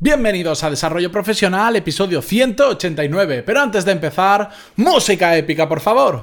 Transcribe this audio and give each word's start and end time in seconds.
Bienvenidos 0.00 0.62
a 0.62 0.70
Desarrollo 0.70 1.10
Profesional, 1.10 1.74
episodio 1.74 2.22
189. 2.22 3.42
Pero 3.42 3.60
antes 3.60 3.84
de 3.84 3.90
empezar, 3.90 4.48
música 4.76 5.36
épica, 5.36 5.68
por 5.68 5.80
favor. 5.80 6.22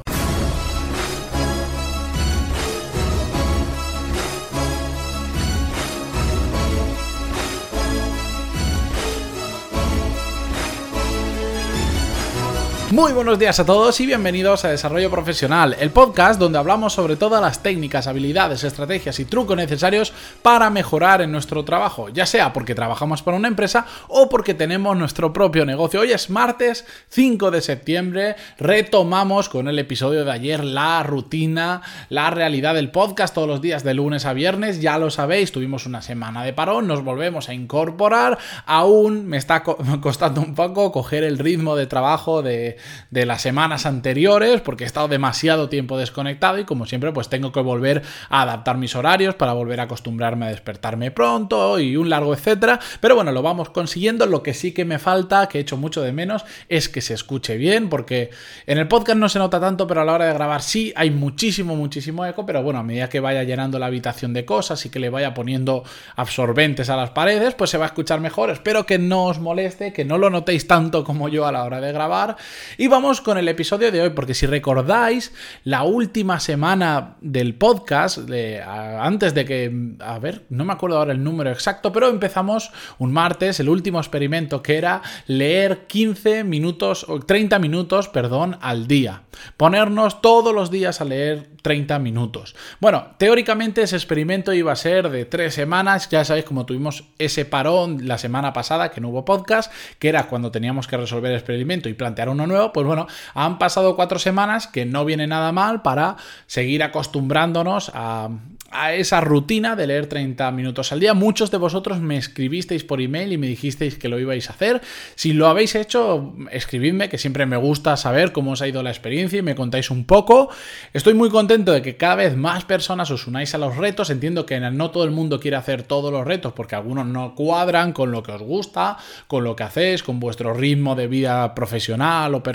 Muy 12.95 13.11
buenos 13.11 13.37
días 13.37 13.59
a 13.59 13.65
todos 13.65 13.99
y 13.99 14.05
bienvenidos 14.05 14.63
a 14.63 14.69
Desarrollo 14.69 15.11
Profesional, 15.11 15.75
el 15.81 15.89
podcast 15.89 16.39
donde 16.39 16.59
hablamos 16.59 16.93
sobre 16.93 17.17
todas 17.17 17.41
las 17.41 17.61
técnicas, 17.61 18.07
habilidades, 18.07 18.63
estrategias 18.63 19.19
y 19.19 19.25
trucos 19.25 19.57
necesarios 19.57 20.13
para 20.41 20.69
mejorar 20.69 21.21
en 21.21 21.29
nuestro 21.29 21.65
trabajo, 21.65 22.07
ya 22.07 22.25
sea 22.25 22.53
porque 22.53 22.73
trabajamos 22.73 23.21
para 23.21 23.35
una 23.35 23.49
empresa 23.49 23.85
o 24.07 24.29
porque 24.29 24.53
tenemos 24.53 24.95
nuestro 24.95 25.33
propio 25.33 25.65
negocio. 25.65 25.99
Hoy 25.99 26.13
es 26.13 26.29
martes 26.29 26.85
5 27.09 27.51
de 27.51 27.59
septiembre, 27.59 28.37
retomamos 28.57 29.49
con 29.49 29.67
el 29.67 29.77
episodio 29.77 30.23
de 30.23 30.31
ayer 30.31 30.63
la 30.63 31.03
rutina, 31.03 31.81
la 32.07 32.29
realidad 32.29 32.75
del 32.75 32.91
podcast 32.91 33.35
todos 33.35 33.49
los 33.49 33.61
días 33.61 33.83
de 33.83 33.93
lunes 33.93 34.25
a 34.25 34.31
viernes, 34.31 34.79
ya 34.79 34.97
lo 34.97 35.11
sabéis, 35.11 35.51
tuvimos 35.51 35.85
una 35.85 36.01
semana 36.01 36.45
de 36.45 36.53
parón, 36.53 36.87
nos 36.87 37.03
volvemos 37.03 37.49
a 37.49 37.53
incorporar, 37.53 38.37
aún 38.65 39.25
me 39.27 39.35
está 39.35 39.63
costando 39.99 40.39
un 40.39 40.55
poco 40.55 40.93
coger 40.93 41.25
el 41.25 41.39
ritmo 41.39 41.75
de 41.75 41.87
trabajo 41.87 42.41
de 42.41 42.77
de 43.11 43.25
las 43.25 43.41
semanas 43.41 43.85
anteriores 43.85 44.61
porque 44.61 44.83
he 44.83 44.87
estado 44.87 45.07
demasiado 45.07 45.69
tiempo 45.69 45.97
desconectado 45.97 46.59
y 46.59 46.65
como 46.65 46.85
siempre 46.85 47.11
pues 47.11 47.29
tengo 47.29 47.51
que 47.51 47.59
volver 47.59 48.03
a 48.29 48.41
adaptar 48.41 48.77
mis 48.77 48.95
horarios 48.95 49.35
para 49.35 49.53
volver 49.53 49.79
a 49.79 49.83
acostumbrarme 49.83 50.45
a 50.45 50.49
despertarme 50.49 51.11
pronto 51.11 51.79
y 51.79 51.97
un 51.97 52.09
largo 52.09 52.33
etcétera. 52.33 52.79
Pero 52.99 53.15
bueno, 53.15 53.31
lo 53.31 53.41
vamos 53.41 53.69
consiguiendo. 53.69 54.25
Lo 54.25 54.43
que 54.43 54.53
sí 54.53 54.71
que 54.71 54.85
me 54.85 54.99
falta, 54.99 55.47
que 55.47 55.57
he 55.57 55.61
hecho 55.61 55.77
mucho 55.77 56.01
de 56.01 56.11
menos, 56.11 56.45
es 56.69 56.89
que 56.89 57.01
se 57.01 57.13
escuche 57.13 57.57
bien 57.57 57.89
porque 57.89 58.29
en 58.65 58.77
el 58.77 58.87
podcast 58.87 59.17
no 59.17 59.29
se 59.29 59.39
nota 59.39 59.59
tanto, 59.59 59.87
pero 59.87 60.01
a 60.01 60.05
la 60.05 60.13
hora 60.13 60.25
de 60.25 60.33
grabar 60.33 60.61
sí 60.61 60.93
hay 60.95 61.11
muchísimo, 61.11 61.75
muchísimo 61.75 62.25
eco. 62.25 62.45
Pero 62.45 62.63
bueno, 62.63 62.79
a 62.79 62.83
medida 62.83 63.09
que 63.09 63.19
vaya 63.19 63.43
llenando 63.43 63.79
la 63.79 63.87
habitación 63.87 64.33
de 64.33 64.45
cosas 64.45 64.85
y 64.85 64.89
que 64.89 64.99
le 64.99 65.09
vaya 65.09 65.33
poniendo 65.33 65.83
absorbentes 66.15 66.89
a 66.89 66.95
las 66.95 67.11
paredes, 67.11 67.55
pues 67.55 67.69
se 67.69 67.77
va 67.77 67.85
a 67.85 67.87
escuchar 67.87 68.19
mejor. 68.19 68.49
Espero 68.49 68.85
que 68.85 68.99
no 68.99 69.25
os 69.25 69.39
moleste, 69.39 69.93
que 69.93 70.05
no 70.05 70.17
lo 70.17 70.29
notéis 70.29 70.67
tanto 70.67 71.03
como 71.03 71.29
yo 71.29 71.45
a 71.45 71.51
la 71.51 71.63
hora 71.63 71.81
de 71.81 71.91
grabar 71.91 72.37
y 72.77 72.87
vamos 72.87 73.21
con 73.21 73.37
el 73.37 73.47
episodio 73.47 73.91
de 73.91 74.01
hoy, 74.01 74.09
porque 74.11 74.33
si 74.33 74.45
recordáis, 74.45 75.33
la 75.63 75.83
última 75.83 76.39
semana 76.39 77.15
del 77.21 77.55
podcast, 77.55 78.19
antes 78.67 79.33
de 79.33 79.45
que, 79.45 79.95
a 79.99 80.19
ver, 80.19 80.45
no 80.49 80.65
me 80.65 80.73
acuerdo 80.73 80.97
ahora 80.97 81.13
el 81.13 81.23
número 81.23 81.51
exacto, 81.51 81.91
pero 81.91 82.09
empezamos 82.09 82.71
un 82.97 83.11
martes, 83.13 83.59
el 83.59 83.69
último 83.69 83.99
experimento, 83.99 84.61
que 84.61 84.77
era 84.77 85.01
leer 85.27 85.87
15 85.87 86.43
minutos, 86.43 87.05
o 87.07 87.19
30 87.19 87.59
minutos, 87.59 88.09
perdón, 88.09 88.57
al 88.61 88.87
día. 88.87 89.23
Ponernos 89.57 90.21
todos 90.21 90.53
los 90.53 90.71
días 90.71 91.01
a 91.01 91.05
leer 91.05 91.49
30 91.61 91.99
minutos. 91.99 92.55
Bueno, 92.79 93.07
teóricamente 93.17 93.81
ese 93.81 93.95
experimento 93.95 94.53
iba 94.53 94.71
a 94.71 94.75
ser 94.75 95.09
de 95.09 95.25
tres 95.25 95.53
semanas, 95.55 96.09
ya 96.09 96.23
sabéis 96.23 96.45
como 96.45 96.65
tuvimos 96.65 97.05
ese 97.17 97.45
parón 97.45 98.07
la 98.07 98.17
semana 98.17 98.53
pasada, 98.53 98.91
que 98.91 99.01
no 99.01 99.09
hubo 99.09 99.25
podcast, 99.25 99.71
que 99.99 100.09
era 100.09 100.27
cuando 100.27 100.51
teníamos 100.51 100.87
que 100.87 100.97
resolver 100.97 101.31
el 101.31 101.37
experimento 101.37 101.89
y 101.89 101.93
plantear 101.93 102.29
uno 102.29 102.47
nuevo, 102.47 102.64
pues 102.73 102.85
bueno, 102.85 103.07
han 103.33 103.57
pasado 103.57 103.95
cuatro 103.95 104.19
semanas 104.19 104.67
que 104.67 104.85
no 104.85 105.05
viene 105.05 105.27
nada 105.27 105.51
mal 105.51 105.81
para 105.81 106.17
seguir 106.47 106.83
acostumbrándonos 106.83 107.91
a, 107.93 108.29
a 108.75 108.93
esa 108.93 109.21
rutina 109.21 109.75
de 109.75 109.87
leer 109.87 110.07
30 110.07 110.51
minutos 110.51 110.91
al 110.91 110.99
día. 110.99 111.13
Muchos 111.13 111.51
de 111.51 111.57
vosotros 111.57 111.99
me 111.99 112.17
escribisteis 112.17 112.83
por 112.83 113.01
email 113.01 113.31
y 113.31 113.37
me 113.37 113.47
dijisteis 113.47 113.97
que 113.97 114.09
lo 114.09 114.19
ibais 114.19 114.49
a 114.49 114.53
hacer. 114.53 114.81
Si 115.15 115.33
lo 115.33 115.47
habéis 115.47 115.75
hecho, 115.75 116.33
escribidme, 116.51 117.09
que 117.09 117.17
siempre 117.17 117.45
me 117.45 117.57
gusta 117.57 117.97
saber 117.97 118.31
cómo 118.31 118.51
os 118.51 118.61
ha 118.61 118.67
ido 118.67 118.83
la 118.83 118.89
experiencia 118.89 119.39
y 119.39 119.43
me 119.43 119.55
contáis 119.55 119.89
un 119.91 120.05
poco. 120.05 120.49
Estoy 120.93 121.13
muy 121.13 121.29
contento 121.29 121.71
de 121.71 121.81
que 121.81 121.97
cada 121.97 122.15
vez 122.15 122.35
más 122.35 122.65
personas 122.65 123.09
os 123.11 123.27
unáis 123.27 123.55
a 123.55 123.57
los 123.57 123.77
retos. 123.77 124.09
Entiendo 124.09 124.45
que 124.45 124.59
no 124.59 124.91
todo 124.91 125.03
el 125.03 125.11
mundo 125.11 125.39
quiere 125.39 125.57
hacer 125.57 125.83
todos 125.83 126.11
los 126.11 126.25
retos 126.25 126.53
porque 126.53 126.75
algunos 126.75 127.05
no 127.05 127.35
cuadran 127.35 127.93
con 127.93 128.11
lo 128.11 128.23
que 128.23 128.31
os 128.31 128.41
gusta, 128.41 128.97
con 129.27 129.43
lo 129.43 129.55
que 129.55 129.63
hacéis, 129.63 130.03
con 130.03 130.19
vuestro 130.19 130.53
ritmo 130.53 130.95
de 130.95 131.07
vida 131.07 131.55
profesional 131.55 132.33
o 132.35 132.43
personal. 132.43 132.54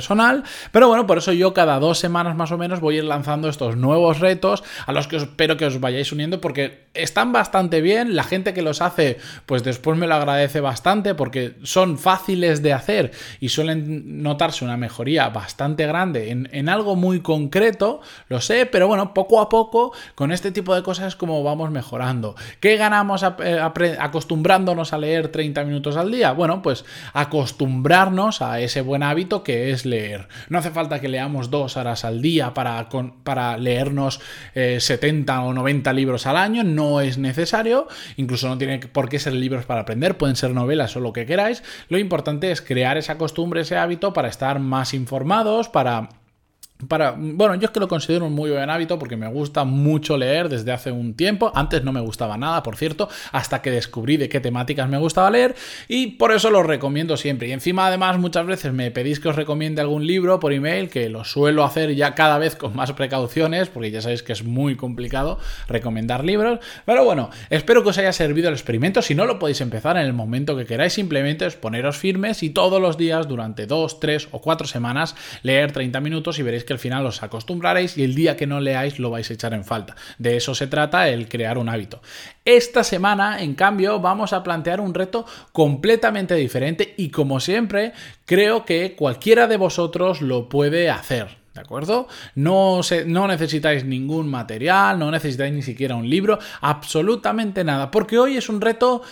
Pero 0.72 0.88
bueno, 0.88 1.06
por 1.06 1.18
eso 1.18 1.32
yo 1.32 1.52
cada 1.54 1.78
dos 1.78 1.98
semanas 1.98 2.36
más 2.36 2.52
o 2.52 2.58
menos 2.58 2.80
voy 2.80 2.96
a 2.96 2.98
ir 2.98 3.04
lanzando 3.04 3.48
estos 3.48 3.76
nuevos 3.76 4.20
retos 4.20 4.62
a 4.86 4.92
los 4.92 5.06
que 5.06 5.16
espero 5.16 5.56
que 5.56 5.66
os 5.66 5.80
vayáis 5.80 6.12
uniendo 6.12 6.40
porque 6.40 6.88
están 6.94 7.32
bastante 7.32 7.80
bien. 7.80 8.16
La 8.16 8.24
gente 8.24 8.54
que 8.54 8.62
los 8.62 8.80
hace, 8.80 9.18
pues 9.46 9.62
después 9.62 9.98
me 9.98 10.06
lo 10.06 10.14
agradece 10.14 10.60
bastante 10.60 11.14
porque 11.14 11.54
son 11.62 11.98
fáciles 11.98 12.62
de 12.62 12.72
hacer 12.72 13.12
y 13.40 13.50
suelen 13.50 14.22
notarse 14.22 14.64
una 14.64 14.76
mejoría 14.76 15.28
bastante 15.28 15.86
grande 15.86 16.30
en, 16.30 16.68
algo 16.68 16.94
muy 16.94 17.20
concreto, 17.20 18.00
lo 18.28 18.40
sé, 18.40 18.64
pero 18.64 18.86
bueno, 18.86 19.12
poco 19.12 19.40
a 19.40 19.48
poco 19.48 19.92
con 20.14 20.30
este 20.30 20.52
tipo 20.52 20.74
de 20.74 20.82
cosas 20.82 21.16
como 21.16 21.42
vamos 21.42 21.70
mejorando. 21.70 22.36
¿Qué 22.60 22.76
ganamos 22.76 23.24
eh, 23.42 23.96
acostumbrándonos 23.98 24.92
a 24.92 24.98
leer 24.98 25.28
30 25.28 25.64
minutos 25.64 25.96
al 25.96 26.12
día? 26.12 26.32
Bueno, 26.32 26.62
pues 26.62 26.84
acostumbrarnos 27.12 28.42
a 28.42 28.60
ese 28.60 28.82
buen 28.82 29.02
hábito 29.02 29.42
que 29.42 29.70
es 29.72 29.84
leer. 29.90 30.28
No 30.48 30.58
hace 30.58 30.70
falta 30.70 31.00
que 31.00 31.08
leamos 31.08 31.50
dos 31.50 31.76
horas 31.76 32.04
al 32.04 32.22
día 32.22 32.54
para, 32.54 32.88
para 33.22 33.56
leernos 33.58 34.20
70 34.54 35.34
eh, 35.34 35.38
o 35.38 35.52
90 35.52 35.92
libros 35.92 36.26
al 36.26 36.36
año, 36.36 36.64
no 36.64 37.00
es 37.00 37.18
necesario, 37.18 37.88
incluso 38.16 38.48
no 38.48 38.56
tiene 38.56 38.78
por 38.78 39.08
qué 39.08 39.18
ser 39.18 39.34
libros 39.34 39.66
para 39.66 39.82
aprender, 39.82 40.16
pueden 40.16 40.36
ser 40.36 40.52
novelas 40.52 40.96
o 40.96 41.00
lo 41.00 41.12
que 41.12 41.26
queráis. 41.26 41.62
Lo 41.88 41.98
importante 41.98 42.50
es 42.50 42.62
crear 42.62 42.96
esa 42.96 43.18
costumbre, 43.18 43.62
ese 43.62 43.76
hábito 43.76 44.12
para 44.12 44.28
estar 44.28 44.60
más 44.60 44.94
informados, 44.94 45.68
para 45.68 46.08
para, 46.88 47.14
bueno, 47.16 47.54
yo 47.54 47.66
es 47.66 47.70
que 47.70 47.80
lo 47.80 47.88
considero 47.88 48.26
un 48.26 48.32
muy 48.32 48.50
buen 48.50 48.70
hábito 48.70 48.98
porque 48.98 49.16
me 49.16 49.28
gusta 49.28 49.64
mucho 49.64 50.16
leer 50.16 50.48
desde 50.48 50.72
hace 50.72 50.92
un 50.92 51.14
tiempo. 51.14 51.52
Antes 51.54 51.84
no 51.84 51.92
me 51.92 52.00
gustaba 52.00 52.36
nada, 52.36 52.62
por 52.62 52.76
cierto, 52.76 53.08
hasta 53.32 53.62
que 53.62 53.70
descubrí 53.70 54.16
de 54.16 54.28
qué 54.28 54.40
temáticas 54.40 54.88
me 54.88 54.98
gustaba 54.98 55.30
leer 55.30 55.54
y 55.88 56.08
por 56.08 56.32
eso 56.32 56.50
lo 56.50 56.62
recomiendo 56.62 57.16
siempre. 57.16 57.48
Y 57.48 57.52
encima, 57.52 57.86
además, 57.86 58.18
muchas 58.18 58.46
veces 58.46 58.72
me 58.72 58.90
pedís 58.90 59.20
que 59.20 59.28
os 59.28 59.36
recomiende 59.36 59.80
algún 59.80 60.06
libro 60.06 60.40
por 60.40 60.52
email, 60.52 60.88
que 60.88 61.08
lo 61.08 61.24
suelo 61.24 61.64
hacer 61.64 61.94
ya 61.94 62.14
cada 62.14 62.38
vez 62.38 62.56
con 62.56 62.74
más 62.74 62.92
precauciones, 62.92 63.68
porque 63.68 63.90
ya 63.90 64.02
sabéis 64.02 64.22
que 64.22 64.32
es 64.32 64.44
muy 64.44 64.76
complicado 64.76 65.38
recomendar 65.68 66.24
libros. 66.24 66.60
Pero 66.84 67.04
bueno, 67.04 67.30
espero 67.50 67.82
que 67.82 67.90
os 67.90 67.98
haya 67.98 68.12
servido 68.12 68.48
el 68.48 68.54
experimento. 68.54 69.02
Si 69.02 69.14
no, 69.14 69.26
lo 69.26 69.38
podéis 69.38 69.60
empezar 69.60 69.96
en 69.96 70.04
el 70.04 70.12
momento 70.12 70.56
que 70.56 70.66
queráis. 70.66 70.92
Simplemente 70.92 71.46
es 71.46 71.56
poneros 71.56 71.96
firmes 71.96 72.42
y 72.42 72.50
todos 72.50 72.80
los 72.80 72.96
días, 72.96 73.28
durante 73.28 73.66
dos, 73.66 74.00
tres 74.00 74.28
o 74.30 74.40
cuatro 74.40 74.66
semanas, 74.66 75.14
leer 75.42 75.72
30 75.72 76.00
minutos 76.00 76.38
y 76.38 76.42
veréis 76.42 76.64
que 76.64 76.69
al 76.72 76.78
final 76.78 77.06
os 77.06 77.22
acostumbraréis 77.22 77.96
y 77.96 78.04
el 78.04 78.14
día 78.14 78.36
que 78.36 78.46
no 78.46 78.60
leáis 78.60 78.98
lo 78.98 79.10
vais 79.10 79.30
a 79.30 79.34
echar 79.34 79.54
en 79.54 79.64
falta. 79.64 79.96
De 80.18 80.36
eso 80.36 80.54
se 80.54 80.66
trata 80.66 81.08
el 81.08 81.28
crear 81.28 81.58
un 81.58 81.68
hábito. 81.68 82.02
Esta 82.44 82.84
semana, 82.84 83.42
en 83.42 83.54
cambio, 83.54 84.00
vamos 84.00 84.32
a 84.32 84.42
plantear 84.42 84.80
un 84.80 84.94
reto 84.94 85.26
completamente 85.52 86.34
diferente 86.34 86.94
y 86.96 87.10
como 87.10 87.40
siempre, 87.40 87.92
creo 88.24 88.64
que 88.64 88.94
cualquiera 88.96 89.46
de 89.46 89.56
vosotros 89.56 90.22
lo 90.22 90.48
puede 90.48 90.90
hacer. 90.90 91.40
¿De 91.54 91.60
acuerdo? 91.60 92.06
No, 92.36 92.80
no 93.06 93.26
necesitáis 93.26 93.84
ningún 93.84 94.28
material, 94.28 94.98
no 94.98 95.10
necesitáis 95.10 95.52
ni 95.52 95.62
siquiera 95.62 95.96
un 95.96 96.08
libro, 96.08 96.38
absolutamente 96.60 97.64
nada, 97.64 97.90
porque 97.90 98.18
hoy 98.18 98.36
es 98.36 98.48
un 98.48 98.60
reto 98.60 99.02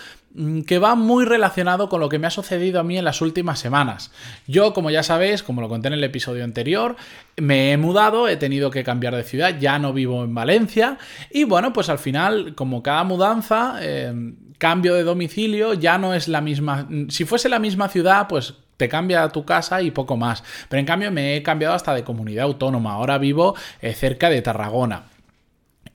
que 0.65 0.79
va 0.79 0.95
muy 0.95 1.25
relacionado 1.25 1.89
con 1.89 1.99
lo 1.99 2.09
que 2.09 2.19
me 2.19 2.27
ha 2.27 2.31
sucedido 2.31 2.79
a 2.79 2.83
mí 2.83 2.97
en 2.97 3.05
las 3.05 3.21
últimas 3.21 3.59
semanas. 3.59 4.11
Yo, 4.47 4.73
como 4.73 4.91
ya 4.91 5.03
sabéis, 5.03 5.43
como 5.43 5.61
lo 5.61 5.69
conté 5.69 5.87
en 5.87 5.95
el 5.95 6.03
episodio 6.03 6.43
anterior, 6.43 6.95
me 7.37 7.71
he 7.71 7.77
mudado, 7.77 8.27
he 8.27 8.37
tenido 8.37 8.69
que 8.69 8.83
cambiar 8.83 9.15
de 9.15 9.23
ciudad, 9.23 9.57
ya 9.59 9.79
no 9.79 9.91
vivo 9.91 10.23
en 10.23 10.35
Valencia 10.35 10.97
y 11.31 11.45
bueno, 11.45 11.73
pues 11.73 11.89
al 11.89 11.99
final, 11.99 12.53
como 12.55 12.83
cada 12.83 13.03
mudanza, 13.03 13.77
eh, 13.81 14.13
cambio 14.57 14.93
de 14.93 15.03
domicilio, 15.03 15.73
ya 15.73 15.97
no 15.97 16.13
es 16.13 16.27
la 16.27 16.41
misma, 16.41 16.87
si 17.09 17.25
fuese 17.25 17.49
la 17.49 17.59
misma 17.59 17.89
ciudad, 17.89 18.27
pues 18.27 18.53
te 18.77 18.87
cambia 18.87 19.27
tu 19.29 19.43
casa 19.43 19.81
y 19.81 19.91
poco 19.91 20.15
más. 20.15 20.43
Pero 20.69 20.79
en 20.79 20.85
cambio 20.85 21.11
me 21.11 21.35
he 21.35 21.43
cambiado 21.43 21.75
hasta 21.75 21.93
de 21.93 22.05
comunidad 22.05 22.45
autónoma. 22.45 22.93
Ahora 22.93 23.17
vivo 23.17 23.55
eh, 23.81 23.93
cerca 23.93 24.29
de 24.29 24.41
Tarragona. 24.41 25.03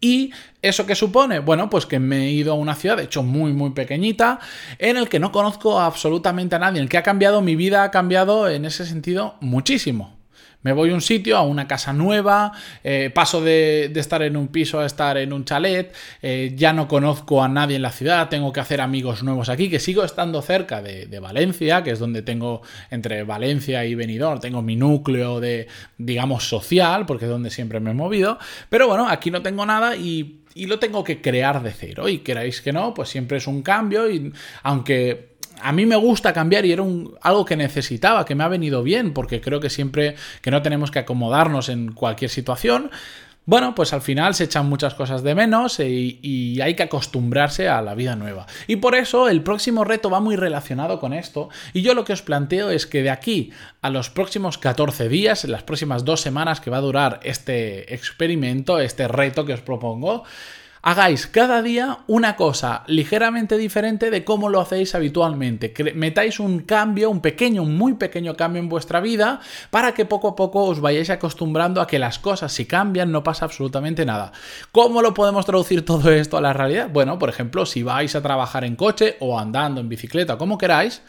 ¿Y 0.04 0.34
eso 0.60 0.84
qué 0.84 0.94
supone? 0.94 1.38
Bueno, 1.38 1.70
pues 1.70 1.86
que 1.86 1.98
me 1.98 2.26
he 2.26 2.30
ido 2.30 2.52
a 2.52 2.56
una 2.56 2.74
ciudad, 2.74 2.98
de 2.98 3.04
hecho 3.04 3.22
muy, 3.22 3.54
muy 3.54 3.70
pequeñita, 3.70 4.38
en 4.78 4.98
el 4.98 5.08
que 5.08 5.18
no 5.18 5.32
conozco 5.32 5.80
absolutamente 5.80 6.56
a 6.56 6.58
nadie, 6.58 6.76
en 6.76 6.82
el 6.82 6.88
que 6.90 6.98
ha 6.98 7.02
cambiado 7.02 7.40
mi 7.40 7.56
vida, 7.56 7.84
ha 7.84 7.90
cambiado 7.90 8.50
en 8.50 8.66
ese 8.66 8.84
sentido 8.84 9.36
muchísimo. 9.40 10.13
Me 10.64 10.72
voy 10.72 10.90
a 10.90 10.94
un 10.94 11.02
sitio, 11.02 11.36
a 11.36 11.42
una 11.42 11.68
casa 11.68 11.92
nueva, 11.92 12.52
eh, 12.82 13.10
paso 13.14 13.42
de, 13.42 13.92
estar 13.94 14.22
en 14.22 14.34
un 14.36 14.48
piso 14.48 14.80
a 14.80 14.86
estar 14.86 15.18
en 15.18 15.34
un 15.34 15.44
chalet, 15.44 15.94
eh, 16.22 16.52
ya 16.56 16.72
no 16.72 16.88
conozco 16.88 17.42
a 17.42 17.48
nadie 17.48 17.76
en 17.76 17.82
la 17.82 17.92
ciudad, 17.92 18.30
tengo 18.30 18.50
que 18.50 18.60
hacer 18.60 18.80
amigos 18.80 19.22
nuevos 19.22 19.50
aquí, 19.50 19.68
que 19.68 19.78
sigo 19.78 20.04
estando 20.04 20.40
cerca 20.40 20.80
de, 20.80 21.18
Valencia, 21.20 21.82
que 21.82 21.90
es 21.90 21.98
donde 21.98 22.22
tengo, 22.22 22.62
entre 22.90 23.24
Valencia 23.24 23.84
y 23.84 23.94
Benidorm, 23.94 24.40
tengo 24.40 24.62
mi 24.62 24.74
núcleo 24.74 25.38
de, 25.38 25.68
digamos, 25.98 26.48
social, 26.48 27.04
porque 27.04 27.26
es 27.26 27.30
donde 27.30 27.50
siempre 27.50 27.78
me 27.78 27.90
he 27.90 27.94
movido, 27.94 28.38
pero 28.70 28.88
bueno, 28.88 29.08
aquí 29.08 29.30
no 29.30 29.42
tengo 29.42 29.66
nada 29.66 29.96
y, 29.96 30.40
y 30.54 30.66
lo 30.66 30.78
tengo 30.78 31.04
que 31.04 31.20
crear 31.20 31.62
de 31.62 31.72
cero, 31.72 32.08
y 32.08 32.18
queráis 32.18 32.62
que 32.62 32.72
no, 32.72 32.94
pues 32.94 33.10
siempre 33.10 33.36
es 33.36 33.46
un 33.46 33.62
cambio, 33.62 34.10
y 34.10 34.32
aunque 34.62 35.33
a 35.64 35.72
mí 35.72 35.86
me 35.86 35.96
gusta 35.96 36.34
cambiar 36.34 36.66
y 36.66 36.72
era 36.72 36.82
un, 36.82 37.16
algo 37.22 37.46
que 37.46 37.56
necesitaba, 37.56 38.26
que 38.26 38.34
me 38.34 38.44
ha 38.44 38.48
venido 38.48 38.82
bien, 38.82 39.14
porque 39.14 39.40
creo 39.40 39.60
que 39.60 39.70
siempre 39.70 40.14
que 40.42 40.50
no 40.50 40.60
tenemos 40.60 40.90
que 40.90 40.98
acomodarnos 40.98 41.70
en 41.70 41.92
cualquier 41.92 42.30
situación, 42.30 42.90
bueno, 43.46 43.74
pues 43.74 43.94
al 43.94 44.02
final 44.02 44.34
se 44.34 44.44
echan 44.44 44.68
muchas 44.68 44.94
cosas 44.94 45.22
de 45.22 45.34
menos 45.34 45.80
y, 45.80 46.18
y, 46.22 46.60
hay 46.60 46.74
que 46.74 46.82
acostumbrarse 46.82 47.68
a 47.68 47.80
la 47.80 47.94
vida 47.94 48.14
nueva. 48.14 48.46
Y 48.66 48.76
por 48.76 48.94
eso 48.94 49.28
el 49.28 49.42
próximo 49.42 49.84
reto 49.84 50.10
va 50.10 50.20
muy 50.20 50.36
relacionado 50.36 50.98
con 50.98 51.12
esto. 51.12 51.48
Y 51.72 51.82
yo 51.82 51.94
lo 51.94 52.04
que 52.04 52.14
os 52.14 52.22
planteo 52.22 52.70
es 52.70 52.86
que 52.86 53.02
de 53.02 53.10
aquí 53.10 53.50
a 53.82 53.90
los 53.90 54.08
próximos 54.08 54.56
14 54.56 55.08
días, 55.08 55.44
en 55.44 55.52
las 55.52 55.62
próximas 55.62 56.04
dos 56.04 56.20
semanas 56.22 56.60
que 56.60 56.70
va 56.70 56.78
a 56.78 56.82
durar 56.82 57.20
este 57.22 57.94
experimento, 57.94 58.80
este 58.80 59.08
reto 59.08 59.44
que 59.44 59.52
os 59.54 59.60
propongo, 59.60 60.24
hagáis 60.84 61.26
cada 61.26 61.62
día 61.62 62.00
una 62.06 62.36
cosa 62.36 62.84
ligeramente 62.86 63.56
diferente 63.56 64.10
de 64.10 64.22
cómo 64.22 64.50
lo 64.50 64.60
hacéis 64.60 64.94
habitualmente. 64.94 65.72
Metáis 65.94 66.38
un 66.38 66.60
cambio, 66.60 67.08
un 67.08 67.22
pequeño, 67.22 67.62
un 67.62 67.78
muy 67.78 67.94
pequeño 67.94 68.36
cambio 68.36 68.60
en 68.60 68.68
vuestra 68.68 69.00
vida 69.00 69.40
para 69.70 69.94
que 69.94 70.04
poco 70.04 70.28
a 70.28 70.36
poco 70.36 70.64
os 70.64 70.80
vayáis 70.80 71.08
acostumbrando 71.08 71.80
a 71.80 71.86
que 71.86 71.98
las 71.98 72.18
cosas 72.18 72.52
si 72.52 72.66
cambian 72.66 73.10
no 73.10 73.22
pasa 73.22 73.46
absolutamente 73.46 74.04
nada. 74.04 74.32
¿Cómo 74.72 75.00
lo 75.00 75.14
podemos 75.14 75.46
traducir 75.46 75.86
todo 75.86 76.12
esto 76.12 76.36
a 76.36 76.42
la 76.42 76.52
realidad? 76.52 76.90
Bueno, 76.92 77.18
por 77.18 77.30
ejemplo, 77.30 77.64
si 77.64 77.82
vais 77.82 78.14
a 78.14 78.20
trabajar 78.20 78.64
en 78.64 78.76
coche 78.76 79.16
o 79.20 79.38
andando 79.38 79.80
en 79.80 79.88
bicicleta, 79.88 80.36
como 80.36 80.58
queráis, 80.58 81.00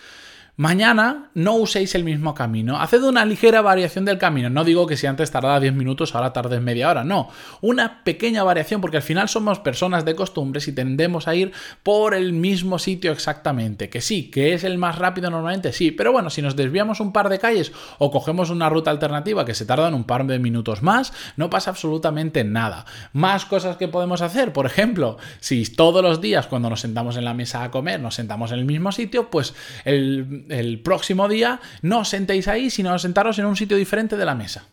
Mañana 0.58 1.32
no 1.34 1.56
uséis 1.56 1.96
el 1.96 2.06
mismo 2.06 2.34
camino. 2.34 2.80
Haced 2.80 3.04
una 3.04 3.26
ligera 3.26 3.62
variación 3.62 4.06
del 4.06 4.18
camino. 4.18 4.50
No 4.50 4.64
digo 4.64 4.88
que 4.88 4.96
si 4.96 5.06
antes 5.06 5.30
tardaba 5.30 5.60
10 5.60 5.74
minutos, 5.74 6.16
ahora 6.16 6.32
tardes 6.32 6.62
media 6.62 6.90
hora. 6.90 7.04
No. 7.04 7.30
Una 7.60 8.06
pequeña 8.06 8.42
variación 8.44 8.80
porque 8.80 8.98
al 8.98 9.04
final 9.04 9.28
somos 9.28 9.60
personas 9.60 10.06
de 10.06 10.16
costumbres 10.16 10.70
y 10.70 10.72
tendemos 10.72 11.28
a 11.28 11.36
ir 11.36 11.52
por 11.84 12.14
el 12.14 12.32
mismo 12.32 12.80
sitio 12.80 13.12
exactamente. 13.12 13.90
Que 13.90 14.00
sí, 14.00 14.32
que 14.32 14.54
es 14.54 14.64
el 14.64 14.78
más 14.78 14.98
rápido 14.98 15.30
normalmente, 15.30 15.74
sí. 15.74 15.92
Pero 15.92 16.14
bueno, 16.14 16.30
si 16.30 16.42
nos 16.42 16.56
desviamos 16.56 17.02
un 17.02 17.12
par 17.12 17.28
de 17.28 17.40
calles 17.40 17.74
o 17.98 18.10
cogemos 18.10 18.50
una 18.50 18.70
ruta 18.70 18.92
alternativa 18.92 19.44
que 19.44 19.56
se 19.56 19.66
tarda 19.66 19.90
en 19.90 19.94
un 19.94 20.06
par 20.06 20.26
de 20.26 20.40
minutos 20.40 20.82
más, 20.82 21.12
no 21.36 21.50
pasa 21.50 21.72
absolutamente 21.72 22.46
nada. 22.46 22.86
Más 23.12 23.44
cosas 23.44 23.76
que 23.76 23.90
podemos 23.90 24.22
hacer. 24.22 24.54
Por 24.54 24.66
ejemplo, 24.66 25.18
si 25.42 25.66
todos 25.66 26.02
los 26.02 26.22
días 26.22 26.48
cuando 26.48 26.70
nos 26.70 26.80
sentamos 26.80 27.18
en 27.18 27.26
la 27.26 27.34
mesa 27.34 27.64
a 27.64 27.72
comer 27.72 28.00
nos 28.00 28.16
sentamos 28.16 28.54
en 28.54 28.60
el 28.60 28.66
mismo 28.66 28.94
sitio, 28.94 29.30
pues 29.30 29.54
el 29.84 30.45
el 30.50 30.82
próximo 30.82 31.28
día 31.28 31.60
no 31.82 32.00
os 32.00 32.10
sentéis 32.10 32.48
ahí, 32.48 32.70
sino 32.70 32.98
sentaros 33.00 33.40
en 33.40 33.46
un 33.46 33.56
sitio 33.56 33.78
diferente 33.78 34.18
de 34.18 34.26
la 34.26 34.36
mesa. 34.36 34.68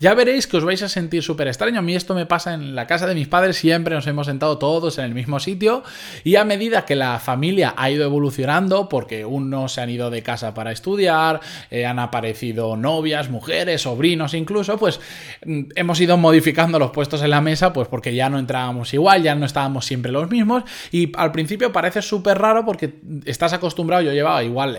Ya 0.00 0.14
veréis 0.14 0.46
que 0.46 0.56
os 0.56 0.64
vais 0.64 0.82
a 0.82 0.88
sentir 0.88 1.22
súper 1.22 1.48
extraño. 1.48 1.78
A 1.78 1.82
mí 1.82 1.94
esto 1.94 2.14
me 2.14 2.26
pasa 2.26 2.54
en 2.54 2.74
la 2.74 2.86
casa 2.86 3.06
de 3.06 3.14
mis 3.14 3.28
padres, 3.28 3.56
siempre 3.56 3.94
nos 3.94 4.06
hemos 4.06 4.26
sentado 4.26 4.58
todos 4.58 4.98
en 4.98 5.04
el 5.04 5.14
mismo 5.14 5.40
sitio. 5.40 5.82
Y 6.24 6.36
a 6.36 6.44
medida 6.44 6.84
que 6.84 6.96
la 6.96 7.18
familia 7.18 7.74
ha 7.76 7.90
ido 7.90 8.04
evolucionando, 8.04 8.88
porque 8.88 9.24
unos 9.24 9.72
se 9.72 9.80
han 9.80 9.90
ido 9.90 10.10
de 10.10 10.22
casa 10.22 10.54
para 10.54 10.72
estudiar, 10.72 11.40
eh, 11.70 11.86
han 11.86 11.98
aparecido 11.98 12.76
novias, 12.76 13.30
mujeres, 13.30 13.82
sobrinos 13.82 14.34
incluso, 14.34 14.78
pues 14.78 15.00
mm, 15.44 15.62
hemos 15.74 16.00
ido 16.00 16.16
modificando 16.16 16.78
los 16.78 16.90
puestos 16.90 17.22
en 17.22 17.30
la 17.30 17.40
mesa, 17.40 17.72
pues 17.72 17.88
porque 17.88 18.14
ya 18.14 18.28
no 18.28 18.38
entrábamos 18.38 18.92
igual, 18.94 19.22
ya 19.22 19.34
no 19.34 19.46
estábamos 19.46 19.86
siempre 19.86 20.12
los 20.12 20.30
mismos. 20.30 20.64
Y 20.90 21.12
al 21.16 21.32
principio 21.32 21.72
parece 21.72 22.02
súper 22.02 22.38
raro 22.38 22.64
porque 22.64 22.94
estás 23.24 23.52
acostumbrado, 23.52 24.02
yo 24.02 24.12
llevaba 24.12 24.42
igual 24.42 24.76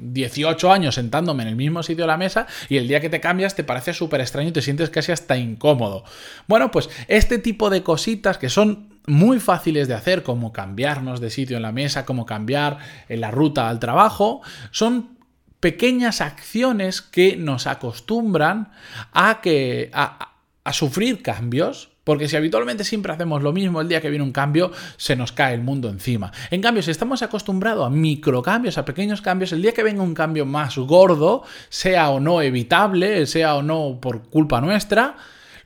18 0.00 0.66
eh, 0.66 0.72
años 0.72 0.94
sentándome 0.94 1.42
en 1.42 1.50
el 1.50 1.56
mismo 1.56 1.82
sitio 1.82 2.04
de 2.04 2.08
la 2.08 2.16
mesa 2.16 2.46
y 2.68 2.76
el 2.76 2.88
día 2.88 3.00
que 3.00 3.10
te 3.10 3.20
cambias 3.20 3.54
te 3.54 3.64
parece 3.64 3.92
súper 3.92 4.20
extraño 4.20 4.37
te 4.52 4.62
sientes 4.62 4.90
casi 4.90 5.12
hasta 5.12 5.36
incómodo. 5.36 6.04
Bueno, 6.46 6.70
pues 6.70 6.88
este 7.08 7.38
tipo 7.38 7.70
de 7.70 7.82
cositas 7.82 8.38
que 8.38 8.48
son 8.48 9.00
muy 9.06 9.40
fáciles 9.40 9.88
de 9.88 9.94
hacer, 9.94 10.22
como 10.22 10.52
cambiarnos 10.52 11.20
de 11.20 11.30
sitio 11.30 11.56
en 11.56 11.62
la 11.62 11.72
mesa, 11.72 12.04
como 12.04 12.26
cambiar 12.26 12.78
en 13.08 13.20
la 13.20 13.30
ruta 13.30 13.68
al 13.68 13.78
trabajo, 13.78 14.42
son 14.70 15.18
pequeñas 15.60 16.20
acciones 16.20 17.02
que 17.02 17.36
nos 17.36 17.66
acostumbran 17.66 18.70
a 19.12 19.40
que 19.40 19.90
a 20.68 20.72
sufrir 20.74 21.22
cambios 21.22 21.88
porque 22.04 22.26
si 22.26 22.36
habitualmente 22.36 22.84
siempre 22.84 23.12
hacemos 23.12 23.42
lo 23.42 23.52
mismo, 23.52 23.82
el 23.82 23.88
día 23.88 24.00
que 24.00 24.08
viene 24.08 24.24
un 24.24 24.32
cambio 24.32 24.72
se 24.96 25.14
nos 25.14 25.30
cae 25.30 25.52
el 25.54 25.60
mundo 25.60 25.90
encima. 25.90 26.32
En 26.50 26.62
cambio, 26.62 26.82
si 26.82 26.90
estamos 26.90 27.20
acostumbrados 27.20 27.86
a 27.86 27.90
microcambios, 27.90 28.78
a 28.78 28.86
pequeños 28.86 29.20
cambios, 29.20 29.52
el 29.52 29.60
día 29.60 29.72
que 29.72 29.82
venga 29.82 30.02
un 30.02 30.14
cambio 30.14 30.46
más 30.46 30.78
gordo, 30.78 31.42
sea 31.68 32.08
o 32.08 32.18
no 32.18 32.40
evitable, 32.40 33.26
sea 33.26 33.56
o 33.56 33.62
no 33.62 33.98
por 34.00 34.22
culpa 34.22 34.62
nuestra, 34.62 35.16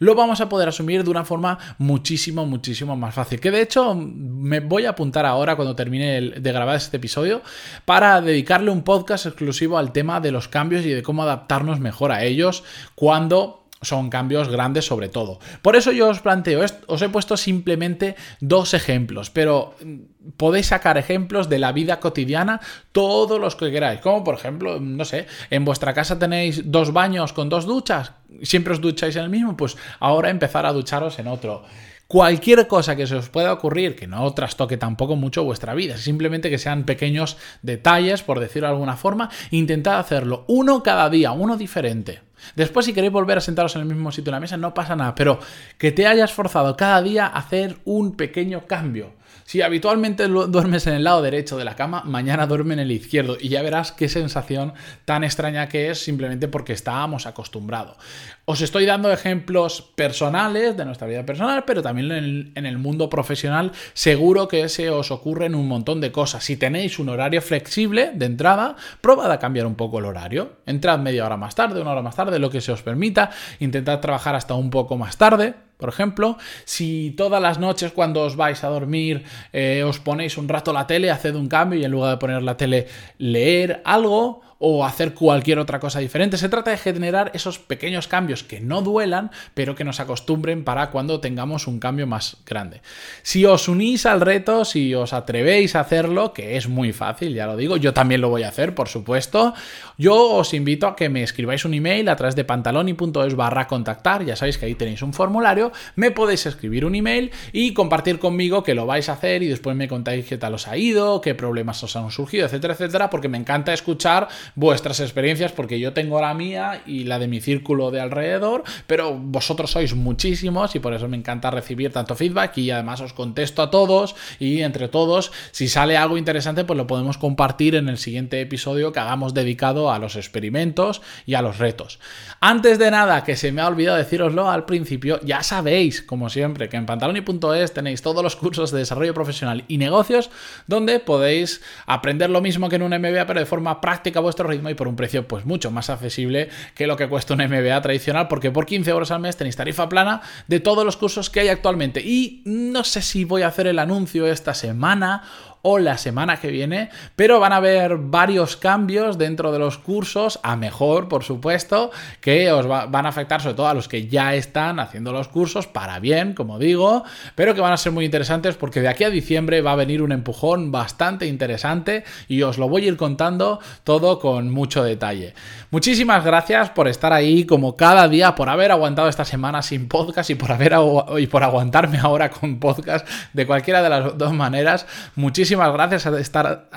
lo 0.00 0.16
vamos 0.16 0.40
a 0.40 0.49
poder 0.49 0.69
asumir 0.69 1.05
de 1.05 1.10
una 1.10 1.25
forma 1.25 1.56
muchísimo, 1.78 2.44
muchísimo 2.44 2.96
más 2.96 3.14
fácil. 3.14 3.38
Que 3.38 3.52
de 3.52 3.62
hecho 3.62 3.94
me 3.94 4.58
voy 4.58 4.84
a 4.87 4.90
apuntar 4.90 5.25
ahora 5.26 5.55
cuando 5.55 5.76
termine 5.76 6.20
de 6.20 6.52
grabar 6.52 6.75
este 6.75 6.96
episodio 6.96 7.43
para 7.84 8.20
dedicarle 8.20 8.72
un 8.72 8.82
podcast 8.82 9.26
exclusivo 9.26 9.78
al 9.78 9.93
tema 9.93 10.20
de 10.20 10.32
los 10.32 10.48
cambios 10.48 10.84
y 10.84 10.90
de 10.90 11.05
cómo 11.05 11.22
adaptarnos 11.22 11.78
mejor 11.78 12.10
a 12.10 12.25
ellos 12.25 12.64
cuando 12.96 13.62
son 13.82 14.11
cambios 14.11 14.49
grandes 14.49 14.87
sobre 14.87 15.08
todo. 15.08 15.38
Por 15.61 15.76
eso 15.76 15.93
yo 15.93 16.08
os 16.08 16.20
planteo, 16.20 16.64
os 16.87 17.02
he 17.02 17.08
puesto 17.08 17.37
simplemente 17.37 18.17
dos 18.40 18.75
ejemplos, 18.75 19.31
pero 19.31 19.75
mm, 19.84 20.32
podéis 20.37 20.67
sacar 20.67 20.99
ejemplos 20.99 21.49
de 21.49 21.58
la 21.58 21.73
vida 21.73 22.00
cotidiana, 22.00 22.61
todos 22.93 23.40
los 23.40 23.56
que 23.56 23.70
queráis. 23.70 24.00
Como 24.00 24.25
por 24.25 24.34
ejemplo, 24.34 24.81
no 24.81 25.05
sé, 25.05 25.26
en 25.50 25.64
vuestra 25.64 25.94
casa 25.94 26.19
tenéis 26.19 26.70
dos 26.70 26.93
baños 26.93 27.32
con 27.32 27.49
dos 27.49 27.67
duchas, 27.67 28.12
siempre 28.43 28.73
os 28.73 28.81
ducháis 28.81 29.17
en 29.17 29.25
el 29.25 29.31
mismo, 29.31 29.56
pues 29.56 29.76
ahora 30.00 30.31
empezar 30.31 30.67
a 30.67 30.73
ducharos 30.73 31.19
en 31.19 31.29
otro 31.29 31.64
cualquier 32.12 32.67
cosa 32.67 32.94
que 32.94 33.06
se 33.06 33.14
os 33.14 33.31
pueda 33.31 33.55
ocurrir 33.55 33.96
que 33.96 34.06
no 34.06 34.31
trastoque 34.34 34.76
tampoco 34.76 35.17
mucho 35.17 35.44
vuestra 35.44 35.73
vida, 35.73 35.96
simplemente 35.96 36.50
que 36.50 36.58
sean 36.58 36.84
pequeños 36.84 37.38
detalles, 37.62 38.23
por 38.23 38.38
decirlo 38.38 38.69
de 38.69 38.75
alguna 38.75 38.99
forma, 38.99 39.31
intentad 39.50 39.99
hacerlo 39.99 40.44
uno 40.46 40.82
cada 40.82 41.08
día, 41.08 41.32
uno 41.32 41.56
diferente. 41.56 42.20
Después, 42.56 42.87
si 42.87 42.93
queréis 42.93 43.12
volver 43.12 43.39
a 43.39 43.41
sentaros 43.41 43.75
en 43.77 43.83
el 43.83 43.89
mismo 43.89 44.12
sitio 44.12 44.31
en 44.31 44.35
la 44.35 44.41
mesa, 44.41 44.56
no 44.56 44.75
pasa 44.75 44.97
nada, 44.97 45.15
pero 45.15 45.39
que 45.79 45.93
te 45.93 46.06
hayas 46.06 46.33
forzado 46.33 46.77
cada 46.77 47.03
día 47.03 47.27
a 47.27 47.39
hacer 47.39 47.77
un 47.85 48.17
pequeño 48.17 48.67
cambio. 48.67 49.12
Si 49.44 49.61
habitualmente 49.61 50.29
duermes 50.29 50.87
en 50.87 50.94
el 50.94 51.05
lado 51.05 51.23
derecho 51.23 51.58
de 51.58 51.64
la 51.64 51.76
cama, 51.76 52.02
mañana 52.05 52.46
duerme 52.46 52.75
en 52.75 52.81
el 52.81 52.90
izquierdo 52.90 53.37
y 53.38 53.49
ya 53.49 53.62
verás 53.62 53.93
qué 53.93 54.08
sensación 54.08 54.73
tan 55.05 55.25
extraña 55.25 55.69
que 55.69 55.90
es 55.90 56.02
simplemente 56.02 56.49
porque 56.49 56.73
estábamos 56.73 57.26
acostumbrados. 57.26 57.96
Os 58.44 58.61
estoy 58.61 58.87
dando 58.87 59.12
ejemplos 59.12 59.82
personales 59.94 60.76
de 60.76 60.84
nuestra 60.84 61.06
vida 61.06 61.25
personal, 61.25 61.64
pero 61.64 61.82
también 61.82 62.11
en 62.55 62.67
el, 62.67 62.79
mundo 62.79 63.08
profesional 63.08 63.73
seguro 63.93 64.49
que 64.49 64.69
se 64.69 64.90
os 64.90 65.11
ocurren 65.11 65.55
un 65.55 65.69
montón 65.69 66.00
de 66.00 66.11
cosas. 66.11 66.43
Si 66.44 66.56
tenéis 66.56 66.99
un 66.99 67.08
horario 67.08 67.43
flexible 67.43 68.11
de 68.14 68.26
entrada, 68.26 68.76
probad 69.00 69.31
a 69.31 69.38
cambiar 69.38 69.67
un 69.67 69.75
poco 69.75 69.99
el 69.99 70.06
horario. 70.06 70.55
Entrad 70.67 70.98
media 70.98 71.27
hora 71.27 71.36
más 71.36 71.55
tarde, 71.55 71.81
una 71.81 71.93
hora 71.93 72.03
más 72.03 72.17
tarde, 72.17 72.39
lo 72.39 72.51
que 72.51 72.60
se 72.60 72.72
os 72.72 72.82
permita. 72.82 73.31
Intentad 73.60 74.01
trabajar 74.01 74.34
hasta 74.34 74.55
un 74.55 74.70
poco 74.70 74.96
más 74.96 75.17
tarde 75.17 75.55
por 75.82 75.89
ejemplo, 75.89 76.39
si 76.65 77.10
todas 77.17 77.43
las 77.43 77.58
noches 77.58 77.91
cuando 77.91 78.22
os 78.22 78.36
vais 78.36 78.62
a 78.62 78.69
dormir 78.69 79.24
eh, 79.53 79.82
os 79.82 79.98
ponéis 79.98 80.39
un 80.39 80.46
rato 80.46 80.72
la 80.72 80.86
tele, 80.86 81.10
haced 81.10 81.34
un 81.34 81.48
cambio 81.48 81.81
y 81.81 81.84
en 81.84 81.91
lugar 81.91 82.12
de 82.12 82.19
poner 82.19 82.41
la 82.44 82.56
tele 82.56 82.86
leer 83.19 83.82
algo 83.84 84.43
o 84.64 84.86
hacer 84.86 85.12
cualquier 85.12 85.58
otra 85.58 85.81
cosa 85.81 85.98
diferente. 85.98 86.38
Se 86.38 86.48
trata 86.48 86.70
de 86.70 86.76
generar 86.76 87.32
esos 87.34 87.58
pequeños 87.58 88.06
cambios 88.06 88.44
que 88.44 88.60
no 88.60 88.81
duelan, 88.81 89.32
pero 89.54 89.74
que 89.74 89.82
nos 89.82 89.98
acostumbren 89.98 90.62
para 90.62 90.90
cuando 90.90 91.19
tengamos 91.19 91.66
un 91.66 91.81
cambio 91.81 92.06
más 92.06 92.36
grande. 92.46 92.81
Si 93.22 93.44
os 93.44 93.66
unís 93.66 94.06
al 94.06 94.20
reto, 94.20 94.64
si 94.64 94.94
os 94.94 95.14
atrevéis 95.14 95.74
a 95.74 95.81
hacerlo, 95.81 96.32
que 96.32 96.56
es 96.56 96.69
muy 96.69 96.92
fácil, 96.92 97.34
ya 97.34 97.46
lo 97.46 97.56
digo, 97.56 97.76
yo 97.76 97.92
también 97.92 98.20
lo 98.20 98.28
voy 98.28 98.44
a 98.44 98.50
hacer, 98.50 98.72
por 98.72 98.86
supuesto, 98.86 99.52
yo 99.98 100.31
os 100.31 100.54
invito 100.54 100.86
a 100.86 100.94
que 100.94 101.08
me 101.08 101.24
escribáis 101.24 101.64
un 101.64 101.74
email 101.74 102.08
a 102.08 102.14
través 102.14 102.36
de 102.36 102.44
pantaloni.es 102.44 103.34
barra 103.34 103.66
contactar, 103.66 104.24
ya 104.24 104.36
sabéis 104.36 104.58
que 104.58 104.66
ahí 104.66 104.76
tenéis 104.76 105.02
un 105.02 105.12
formulario, 105.12 105.72
me 105.96 106.12
podéis 106.12 106.46
escribir 106.46 106.84
un 106.84 106.94
email 106.94 107.32
y 107.52 107.74
compartir 107.74 108.20
conmigo 108.20 108.62
que 108.62 108.76
lo 108.76 108.86
vais 108.86 109.08
a 109.08 109.14
hacer 109.14 109.42
y 109.42 109.48
después 109.48 109.74
me 109.74 109.88
contáis 109.88 110.24
qué 110.24 110.38
tal 110.38 110.54
os 110.54 110.69
ha 110.69 110.76
ido, 110.76 111.20
qué 111.20 111.34
problemas 111.34 111.82
os 111.82 111.96
han 111.96 112.08
surgido, 112.12 112.46
etcétera, 112.46 112.74
etcétera, 112.74 113.10
porque 113.10 113.28
me 113.28 113.38
encanta 113.38 113.72
escuchar 113.72 114.28
vuestras 114.55 115.01
experiencias 115.01 115.53
porque 115.53 115.81
yo 115.81 115.93
tengo 115.93 116.21
la 116.21 116.35
mía 116.35 116.82
y 116.87 117.05
la 117.05 117.19
de 117.19 117.29
mi 117.29 117.41
círculo 117.41 117.91
de 117.91 118.01
alrededor, 118.01 118.65
pero 118.87 119.15
vosotros 119.15 119.71
sois 119.71 119.94
muchísimos 119.94 120.75
y 120.75 120.79
por 120.79 120.94
eso 120.94 121.09
me 121.09 121.17
encanta 121.17 121.51
recibir 121.51 121.93
tanto 121.93 122.15
feedback 122.15 122.59
y 122.59 122.71
además 122.71 123.01
os 123.01 123.13
contesto 123.13 123.63
a 123.63 123.71
todos 123.71 124.15
y 124.39 124.63
entre 124.63 124.89
todos, 124.89 125.32
si 125.51 125.69
sale 125.69 125.97
algo 125.97 126.17
interesante, 126.17 126.65
pues 126.65 126.77
lo 126.77 126.87
podemos 126.87 127.19
compartir 127.19 127.75
en 127.75 127.89
el 127.89 127.99
siguiente 127.99 128.41
episodio 128.41 128.93
que 128.93 129.01
hagamos 129.01 129.35
dedicado 129.35 129.91
a 129.91 129.99
los 129.99 130.17
experimentos 130.17 131.03
y 131.27 131.35
a 131.35 131.43
los 131.43 131.59
retos. 131.59 131.99
Antes 132.41 132.79
de 132.79 132.91
nada, 132.91 133.25
que 133.25 133.37
se 133.37 133.53
me 133.53 133.63
ha 133.63 133.69
olvidado 133.69 133.99
deciroslo 133.99 134.51
al 134.51 134.65
principio, 134.65 135.21
ya 135.23 135.43
sabéis, 135.43 136.03
como 136.03 136.29
siempre, 136.29 136.69
que 136.69 136.77
en 136.77 136.87
pantaloni.es 136.87 137.73
tenéis 137.73 138.03
todos 138.03 138.23
los 138.23 138.37
cursos 138.37 138.71
de 138.71 138.79
desarrollo 138.79 139.15
profesional 139.15 139.65
y 139.69 139.79
negocios 139.79 140.31
donde 140.67 141.01
podéis 141.01 141.63
aprender 141.87 142.31
lo 142.31 142.41
mismo 142.41 142.69
que 142.69 142.77
en 142.77 142.82
un 142.82 142.91
MBA, 142.91 143.27
pero 143.27 143.41
de 143.41 143.47
forma 143.47 143.81
práctica 143.81 144.21
vuestro 144.43 144.51
ritmo 144.51 144.70
y 144.70 144.75
por 144.75 144.89
un 144.89 144.96
precio 144.96 145.27
pues 145.27 145.44
mucho 145.44 145.70
más 145.70 145.91
accesible 145.91 146.49
que 146.75 146.87
lo 146.87 146.96
que 146.96 147.08
cuesta 147.08 147.34
un 147.34 147.41
MBA 147.41 147.81
tradicional, 147.81 148.29
porque 148.29 148.51
por 148.51 148.67
15 148.67 148.91
euros 148.91 149.11
al 149.11 149.20
mes 149.20 149.37
tenéis 149.37 149.56
tarifa 149.56 149.89
plana 149.89 150.20
de 150.49 150.61
todos 150.61 150.84
los 150.84 150.96
cursos 150.96 151.31
que 151.31 151.41
hay 151.41 151.49
actualmente. 151.49 152.01
Y 152.01 152.43
no 152.44 152.84
sé 152.84 153.03
si 153.03 153.25
voy 153.25 153.43
a 153.43 153.49
hacer 153.49 153.67
el 153.67 153.79
anuncio 153.79 154.27
esta 154.27 154.55
semana 154.55 155.22
o 155.62 155.78
la 155.78 155.96
semana 155.96 156.38
que 156.38 156.50
viene, 156.50 156.90
pero 157.14 157.38
van 157.38 157.52
a 157.52 157.56
haber 157.56 157.96
varios 157.96 158.56
cambios 158.56 159.16
dentro 159.16 159.52
de 159.52 159.60
los 159.60 159.78
cursos, 159.78 160.40
a 160.42 160.56
mejor, 160.56 161.08
por 161.08 161.22
supuesto, 161.22 161.92
que 162.20 162.50
os 162.50 162.66
van 162.66 163.06
a 163.06 163.08
afectar 163.08 163.40
sobre 163.40 163.54
todo 163.54 163.69
a 163.69 163.74
los 163.74 163.88
que 163.88 164.08
ya 164.08 164.34
están 164.34 164.81
haciendo 164.81 165.12
los 165.12 165.28
cursos 165.28 165.69
para 165.69 166.00
bien, 166.00 166.34
como 166.34 166.58
digo, 166.58 167.04
pero 167.36 167.54
que 167.54 167.60
van 167.60 167.72
a 167.72 167.76
ser 167.76 167.92
muy 167.92 168.04
interesantes 168.04 168.56
porque 168.56 168.81
de 168.81 168.88
aquí 168.88 169.04
a 169.04 169.10
diciembre 169.10 169.62
va 169.62 169.72
a 169.72 169.76
venir 169.76 170.02
un 170.02 170.10
empujón 170.10 170.72
bastante 170.72 171.26
interesante 171.26 172.04
y 172.26 172.42
os 172.42 172.58
lo 172.58 172.69
voy 172.69 172.84
a 172.84 172.88
ir 172.88 172.96
contando 172.96 173.60
todo 173.84 174.19
con 174.19 174.50
mucho 174.50 174.82
detalle. 174.82 175.34
Muchísimas 175.70 176.24
gracias 176.24 176.70
por 176.70 176.88
estar 176.88 177.12
ahí 177.12 177.46
como 177.46 177.76
cada 177.76 178.08
día, 178.08 178.34
por 178.34 178.48
haber 178.48 178.72
aguantado 178.72 179.08
esta 179.08 179.24
semana 179.24 179.62
sin 179.62 179.88
podcast 179.88 180.28
y 180.31 180.34
por 180.34 180.50
haber 180.50 180.72
y 181.19 181.26
por 181.28 181.44
aguantarme 181.44 181.98
ahora 181.98 182.31
con 182.31 182.58
podcast 182.58 183.06
de 183.32 183.46
cualquiera 183.46 183.81
de 183.82 183.88
las 183.88 184.19
dos 184.19 184.32
maneras. 184.32 184.86
Muchísimas 185.14 185.52
gracias 185.56 186.06
a 186.06 186.19
estar, 186.19 186.69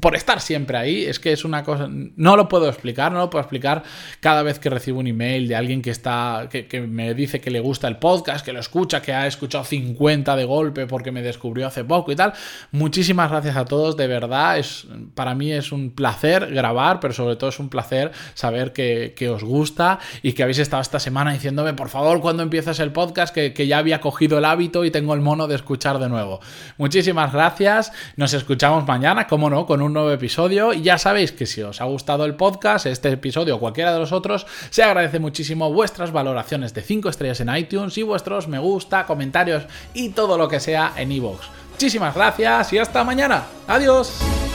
por 0.00 0.14
estar 0.16 0.40
siempre 0.40 0.76
ahí. 0.76 1.04
Es 1.04 1.18
que 1.18 1.32
es 1.32 1.44
una 1.44 1.62
cosa, 1.62 1.88
no 1.88 2.36
lo 2.36 2.48
puedo 2.48 2.68
explicar, 2.68 3.12
no 3.12 3.18
lo 3.18 3.30
puedo 3.30 3.42
explicar 3.42 3.82
cada 4.20 4.42
vez 4.42 4.58
que 4.58 4.70
recibo 4.70 5.00
un 5.00 5.06
email 5.06 5.48
de 5.48 5.56
alguien 5.56 5.82
que 5.82 5.90
está, 5.90 6.48
que, 6.50 6.66
que 6.66 6.80
me 6.80 7.14
dice 7.14 7.40
que 7.40 7.50
le 7.50 7.60
gusta 7.60 7.88
el 7.88 7.98
podcast, 7.98 8.44
que 8.44 8.52
lo 8.52 8.60
escucha, 8.60 9.02
que 9.02 9.12
ha 9.12 9.26
escuchado 9.26 9.64
50 9.64 10.36
de 10.36 10.44
golpe 10.44 10.86
porque 10.86 11.12
me 11.12 11.22
descubrió 11.22 11.66
hace 11.66 11.84
poco 11.84 12.12
y 12.12 12.16
tal. 12.16 12.32
Muchísimas 12.72 13.30
gracias 13.30 13.56
a 13.56 13.64
todos, 13.64 13.96
de 13.96 14.06
verdad. 14.06 14.58
Es, 14.58 14.86
para 15.14 15.34
mí 15.34 15.52
es 15.52 15.72
un 15.72 15.90
placer 15.90 16.52
grabar, 16.52 17.00
pero 17.00 17.12
sobre 17.12 17.36
todo 17.36 17.50
es 17.50 17.58
un 17.58 17.68
placer 17.68 18.12
saber 18.34 18.72
que, 18.72 19.14
os 19.24 19.42
gusta 19.42 19.98
y 20.22 20.34
que 20.34 20.42
habéis 20.42 20.58
estado 20.58 20.82
esta 20.82 21.00
semana 21.00 21.32
diciéndome, 21.32 21.72
por 21.72 21.88
favor, 21.88 22.20
cuando 22.20 22.42
empiezas 22.42 22.78
el 22.78 22.92
podcast, 22.92 23.34
que, 23.34 23.54
que 23.54 23.66
ya 23.66 23.78
había 23.78 24.00
cogido 24.00 24.38
el 24.38 24.44
hábito 24.44 24.84
y 24.84 24.90
tengo 24.90 25.14
el 25.14 25.20
mono 25.20 25.48
de 25.48 25.54
escuchar 25.54 25.98
de 25.98 26.08
nuevo. 26.08 26.40
Muchísimas 26.76 27.32
gracias. 27.32 27.92
Nos 28.16 28.34
escuchamos 28.34 28.86
mañana, 28.86 29.26
como 29.26 29.50
no, 29.50 29.66
con 29.66 29.82
un 29.82 29.92
nuevo 29.92 30.10
episodio. 30.10 30.72
Y 30.72 30.82
ya 30.82 30.98
sabéis 30.98 31.32
que 31.32 31.46
si 31.46 31.62
os 31.62 31.80
ha 31.80 31.84
gustado 31.84 32.24
el 32.24 32.34
podcast, 32.34 32.86
este 32.86 33.10
episodio 33.10 33.56
o 33.56 33.60
cualquiera 33.60 33.92
de 33.92 33.98
los 33.98 34.12
otros, 34.12 34.46
se 34.70 34.82
agradece 34.82 35.18
muchísimo 35.18 35.72
vuestras 35.72 36.12
valoraciones 36.12 36.74
de 36.74 36.82
5 36.82 37.08
estrellas 37.08 37.40
en 37.40 37.54
iTunes 37.56 37.96
y 37.98 38.02
vuestros 38.02 38.48
me 38.48 38.58
gusta, 38.58 39.06
comentarios 39.06 39.64
y 39.92 40.10
todo 40.10 40.38
lo 40.38 40.48
que 40.48 40.60
sea 40.60 40.92
en 40.96 41.12
iVoox. 41.12 41.40
Muchísimas 41.72 42.14
gracias 42.14 42.72
y 42.72 42.78
hasta 42.78 43.02
mañana. 43.02 43.44
Adiós. 43.66 44.53